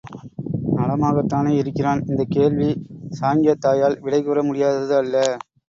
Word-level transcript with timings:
நலமாகத்தானே 0.77 1.51
இருக்கிறான்? 1.57 2.01
இந்தக் 2.07 2.31
கேள்வி 2.31 2.69
சாங்கியத்தாயால் 3.19 3.99
விடை 3.99 4.21
கூற 4.23 4.43
முடியாதது 4.43 4.95
அல்ல. 4.97 5.15